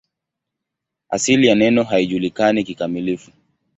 [1.09, 3.31] Asili ya neno haijulikani kikamilifu.